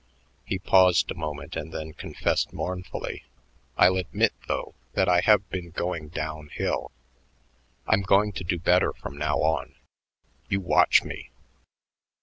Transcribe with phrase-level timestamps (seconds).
[0.43, 3.23] He paused a moment and then confessed mournfully:
[3.77, 6.89] "I'll admit, though, that I have been going downhill.
[7.85, 9.75] I'm going to do better from now on.
[10.49, 11.29] You watch me."